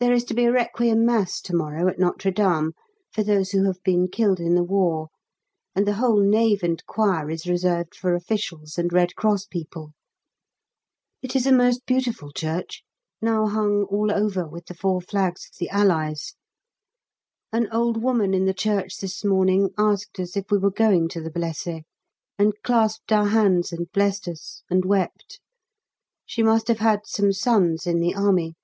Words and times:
There 0.00 0.10
is 0.12 0.24
to 0.24 0.34
be 0.34 0.44
a 0.46 0.50
Requiem 0.50 1.06
Mass 1.06 1.40
to 1.42 1.54
morrow 1.54 1.86
at 1.86 2.00
Notre 2.00 2.32
Dame 2.32 2.72
for 3.12 3.22
those 3.22 3.52
who 3.52 3.62
have 3.62 3.80
been 3.84 4.08
killed 4.08 4.40
in 4.40 4.56
the 4.56 4.64
war, 4.64 5.06
and 5.72 5.86
the 5.86 5.92
whole 5.94 6.20
nave 6.20 6.64
and 6.64 6.84
choir 6.86 7.30
is 7.30 7.46
reserved 7.46 7.94
for 7.94 8.12
officials 8.16 8.76
and 8.76 8.92
Red 8.92 9.14
Cross 9.14 9.46
people. 9.46 9.92
It 11.22 11.36
is 11.36 11.46
a 11.46 11.52
most 11.52 11.86
beautiful 11.86 12.32
church, 12.32 12.82
now 13.22 13.46
hung 13.46 13.84
all 13.84 14.10
over 14.10 14.48
with 14.48 14.66
the 14.66 14.74
four 14.74 15.00
flags 15.00 15.46
of 15.48 15.58
the 15.60 15.68
Allies. 15.70 16.34
An 17.52 17.68
old 17.70 18.02
woman 18.02 18.34
in 18.34 18.46
the 18.46 18.52
church 18.52 18.96
this 18.96 19.24
morning 19.24 19.70
asked 19.78 20.18
us 20.18 20.36
if 20.36 20.50
we 20.50 20.58
were 20.58 20.72
going 20.72 21.06
to 21.10 21.20
the 21.22 21.30
Blessés, 21.30 21.84
and 22.36 22.52
clasped 22.64 23.12
our 23.12 23.28
hands 23.28 23.70
and 23.70 23.92
blessed 23.92 24.26
us 24.26 24.64
and 24.68 24.84
wept. 24.84 25.38
She 26.26 26.42
must 26.42 26.66
have 26.66 26.80
had 26.80 27.06
some 27.06 27.32
sons 27.32 27.86
in 27.86 28.00
the 28.00 28.16
army. 28.16 28.56